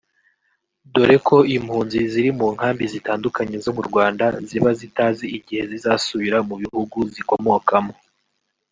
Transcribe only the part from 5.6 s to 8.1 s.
zizasubirira mu bihugu zikomokamo